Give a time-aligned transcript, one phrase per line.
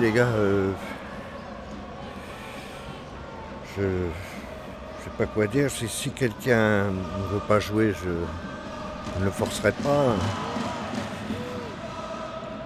[0.00, 0.72] les gars, euh,
[3.76, 3.82] je
[5.04, 5.70] sais pas quoi dire.
[5.70, 8.10] Si, quelqu'un ne veut pas jouer, je,
[9.20, 10.16] ne le forcerai pas.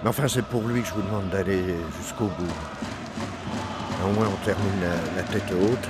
[0.02, 2.54] Mais enfin, c'est pour lui que je vous demande d'aller jusqu'au bout.
[4.04, 4.80] Au moins, on termine
[5.16, 5.88] la, tête haute.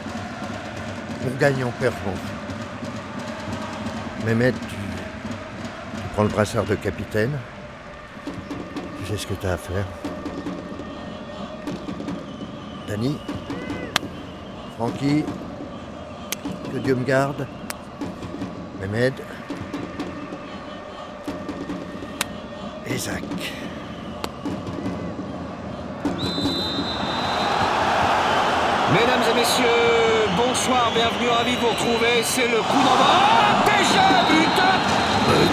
[1.27, 2.41] On gagne en perd, je m'en fous.
[4.27, 7.39] Mehmet, tu, tu prends le brassard de capitaine.
[8.99, 9.85] Tu sais ce que tu as à faire.
[12.91, 13.17] Dany,
[14.77, 15.25] Francky,
[16.73, 17.47] que Dieu me garde.
[18.81, 19.15] Mehmed.
[22.87, 23.23] Et Zach.
[28.93, 29.67] Mesdames et messieurs,
[30.37, 32.25] bonsoir, bienvenue, ravi de vous retrouver.
[32.25, 33.07] C'est le coup d'envoi.
[33.07, 34.81] Ah, déjà, putain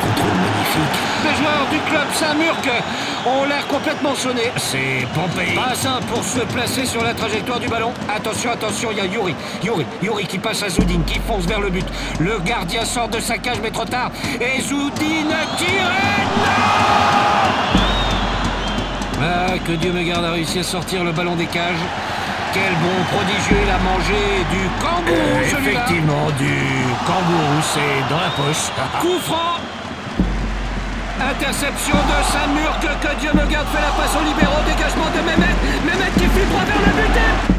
[0.02, 1.07] contrôle magnifique.
[1.24, 2.84] Les joueurs du club Saint-Murc
[3.26, 4.52] ont l'air complètement sonnés.
[4.58, 5.56] C'est Pompéi.
[5.56, 7.92] Pas simple pour se placer sur la trajectoire du ballon.
[8.14, 9.36] Attention, attention, il y a Yuri.
[9.64, 11.86] Yuri, Yuri qui passe à Zoudine, qui fonce vers le but.
[12.20, 14.12] Le gardien sort de sa cage, mais trop tard.
[14.40, 15.92] Et Zoudine tire.
[19.20, 21.84] Ah, que Dieu me garde a réussi à sortir le ballon des cages.
[22.54, 26.56] Quel bon prodigieux il a mangé du kangourou, Euh, effectivement, du
[27.06, 28.72] kangourou, c'est dans la poche.
[29.02, 29.58] Coup franc
[31.30, 35.56] Interception de Saint-Murc, que Dieu me garde, fait la passe au libéraux, dégagement de Mehmet,
[35.86, 37.57] Mehmet qui file droit vers le but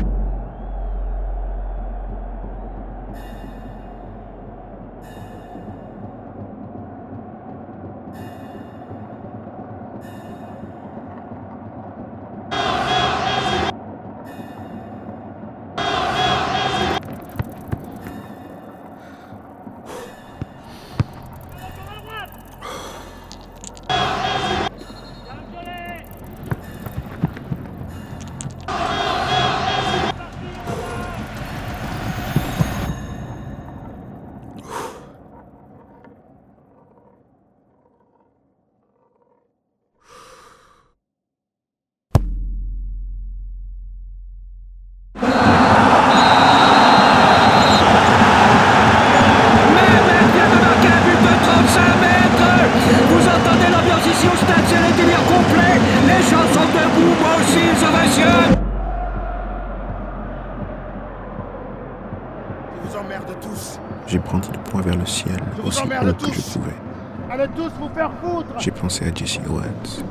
[64.09, 66.73] J'ai brandi le poing vers le ciel vous aussi haut que je pouvais.
[67.31, 70.03] Allez tous vous faire foutre J'ai pensé à Jesse Owens.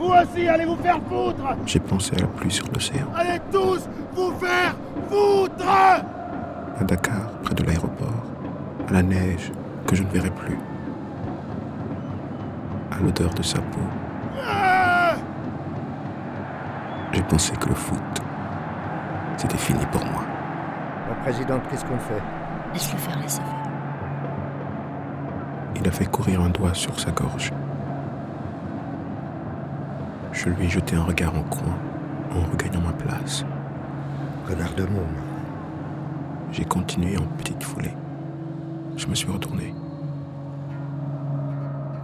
[0.00, 3.06] Vous aussi, allez vous faire foutre J'ai pensé à la pluie sur l'océan.
[3.14, 4.74] Allez tous vous faire
[5.08, 8.24] foutre À Dakar, près de l'aéroport.
[8.88, 9.52] À la neige
[9.86, 10.58] que je ne verrai plus.
[12.90, 13.80] À l'odeur de sa peau.
[14.44, 15.14] Ah
[17.12, 18.22] J'ai pensé que le foot,
[19.36, 20.24] c'était fini pour moi.
[21.08, 22.22] La présidente, qu'est-ce qu'on fait?
[22.76, 23.70] Laisse-le faire, laisse-le faire.
[25.76, 27.50] Il a fait courir un doigt sur sa gorge.
[30.30, 31.74] Je lui ai jeté un regard en coin
[32.32, 33.46] en regagnant ma place.
[34.46, 35.06] Connard de môme.
[36.52, 37.94] J'ai continué en petite foulée.
[38.98, 39.72] Je me suis retourné.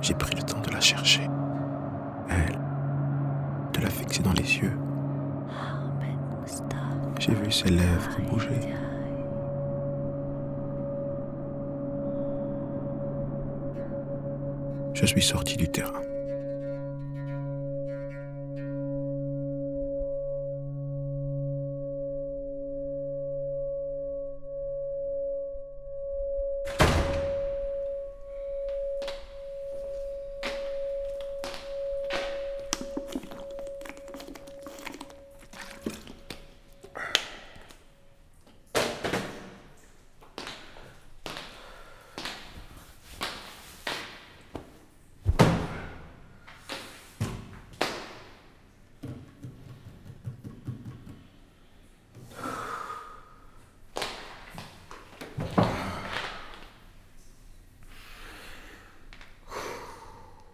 [0.01, 1.29] J'ai pris le temps de la chercher.
[2.31, 2.59] Elle.
[3.75, 4.79] De la fixer dans les yeux.
[7.19, 8.75] J'ai vu ses lèvres bouger.
[14.95, 16.03] Je suis sorti du terrain.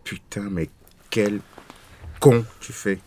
[0.09, 0.71] Putain, mais
[1.11, 1.43] quel
[2.19, 2.99] con tu fais.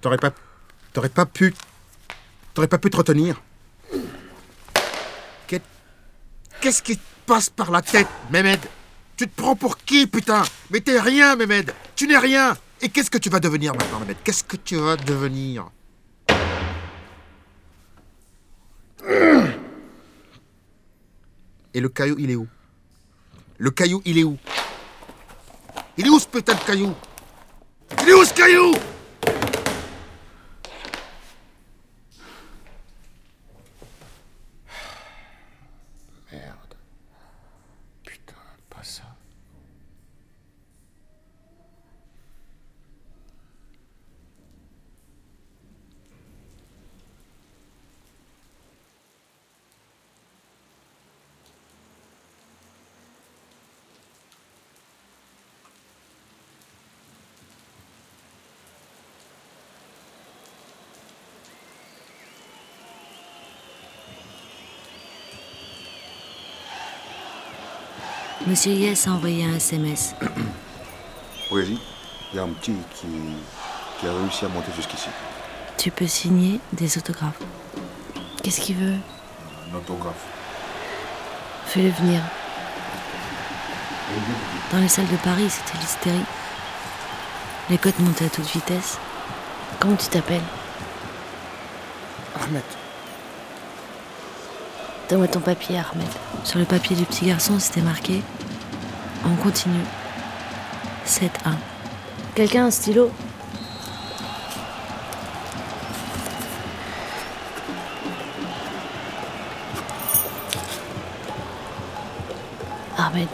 [0.00, 0.32] T'aurais pas.
[0.92, 1.54] T'aurais pas pu.
[2.52, 3.40] T'aurais pas pu te retenir.
[5.46, 5.62] Qu'est-
[6.60, 8.60] Qu'est-ce qui te passe par la tête, Mehmed?
[9.16, 10.42] Tu te prends pour qui, putain?
[10.70, 14.16] Mais t'es rien, Mehmed Tu n'es rien Et qu'est-ce que tu vas devenir maintenant, Mehmed?
[14.24, 15.70] Qu'est-ce que tu vas devenir?
[21.76, 22.46] Et le caillou, il est où?
[23.58, 24.38] Le caillou, il est où?
[25.98, 26.94] Il est où ce putain caillou?
[28.00, 28.72] Il est où ce caillou
[36.30, 36.74] Merde.
[38.04, 38.34] Putain,
[38.70, 39.02] pas ça.
[68.46, 70.14] Monsieur Yes a envoyé un SMS.
[71.50, 71.78] Oui,
[72.32, 73.06] il y a un petit qui,
[74.00, 75.08] qui a réussi à monter jusqu'ici.
[75.76, 77.38] Tu peux signer des autographes.
[78.42, 78.96] Qu'est-ce qu'il veut?
[79.70, 80.24] Un autographe.
[81.66, 82.22] Fais-le venir.
[84.72, 86.24] Dans les salles de Paris, c'était l'hystérie.
[87.70, 88.98] Les cotes montaient à toute vitesse.
[89.78, 90.40] Comment tu t'appelles?
[92.42, 92.62] Ahmed,
[95.08, 96.08] Donne-moi ton papier, Ahmed.
[96.44, 98.22] Sur le papier du petit garçon, c'était marqué
[99.26, 99.84] On continue.
[101.06, 101.28] 7-1.
[102.34, 103.10] Quelqu'un a un stylo?
[112.96, 113.28] Ahmed,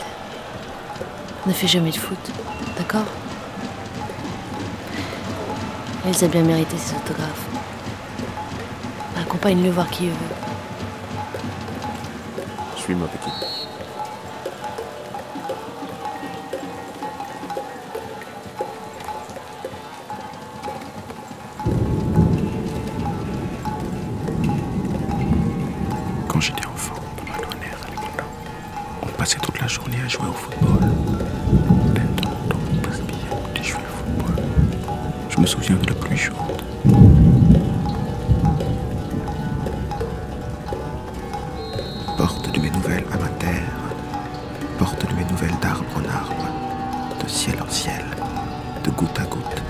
[1.46, 2.18] ne fais jamais de foot,
[2.76, 3.06] d'accord?
[6.04, 7.46] Elle a bien mérité ses autographes.
[9.20, 10.39] Accompagne-le voir qui il veut.
[12.90, 13.30] Suis-moi, petit.
[26.26, 26.94] Quand j'étais enfant.
[29.02, 30.80] On passait toute la journée à jouer au football.
[31.94, 34.44] De temps en temps, on passe bien écouter jouer au football.
[35.28, 37.19] Je me souviens de la pluie chaude.
[45.20, 46.46] Mes nouvelles d'arbre en arbre,
[47.22, 48.04] de ciel en ciel,
[48.84, 49.62] de goutte à goutte.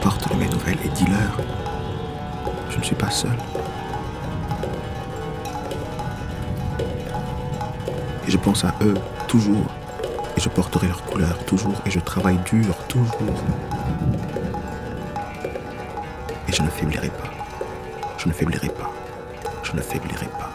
[0.00, 1.38] Porte mes nouvelles et dis-leur,
[2.70, 3.38] je ne suis pas seul.
[8.26, 8.94] Et je pense à eux
[9.28, 9.66] toujours.
[10.36, 11.80] Et je porterai leur couleur toujours.
[11.86, 13.16] Et je travaille dur toujours.
[16.58, 17.30] Je ne faiblirai pas.
[18.18, 18.90] Je ne faiblirai pas.
[19.62, 20.50] Je ne faiblirai pas.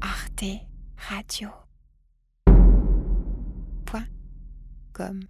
[0.00, 0.44] Arte
[1.08, 1.50] Radio.
[3.86, 4.08] Point
[4.92, 5.20] com.